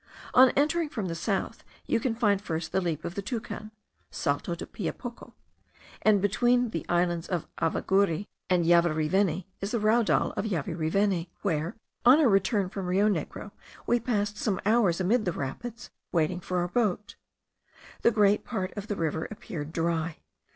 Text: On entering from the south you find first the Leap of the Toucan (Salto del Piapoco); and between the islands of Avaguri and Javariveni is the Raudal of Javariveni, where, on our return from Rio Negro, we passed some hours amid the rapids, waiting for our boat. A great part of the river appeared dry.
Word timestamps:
On 0.33 0.49
entering 0.55 0.89
from 0.89 1.05
the 1.09 1.13
south 1.13 1.63
you 1.85 1.99
find 1.99 2.41
first 2.41 2.71
the 2.71 2.81
Leap 2.81 3.05
of 3.05 3.13
the 3.13 3.21
Toucan 3.21 3.69
(Salto 4.09 4.55
del 4.55 4.65
Piapoco); 4.67 5.35
and 6.01 6.19
between 6.23 6.71
the 6.71 6.83
islands 6.89 7.27
of 7.27 7.45
Avaguri 7.57 8.25
and 8.49 8.65
Javariveni 8.65 9.45
is 9.59 9.69
the 9.69 9.79
Raudal 9.79 10.33
of 10.35 10.45
Javariveni, 10.45 11.29
where, 11.43 11.75
on 12.03 12.17
our 12.17 12.27
return 12.27 12.67
from 12.67 12.87
Rio 12.87 13.07
Negro, 13.07 13.51
we 13.85 13.99
passed 13.99 14.37
some 14.39 14.59
hours 14.65 14.99
amid 14.99 15.23
the 15.25 15.31
rapids, 15.33 15.91
waiting 16.11 16.39
for 16.39 16.61
our 16.61 16.67
boat. 16.67 17.15
A 18.03 18.09
great 18.09 18.43
part 18.43 18.75
of 18.75 18.87
the 18.87 18.95
river 18.95 19.27
appeared 19.29 19.71
dry. 19.71 20.17